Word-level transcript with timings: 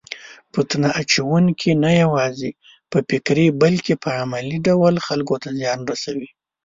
فتنه 0.53 0.89
اچونکي 1.01 1.71
نه 1.83 1.91
یوازې 2.03 2.49
په 2.91 2.97
فکري 3.09 3.47
بلکې 3.61 3.93
په 4.03 4.09
عملي 4.21 4.57
ډول 4.67 4.95
خلکو 5.07 5.35
ته 5.43 5.49
زیان 5.59 5.79
رسوي. 5.91 6.29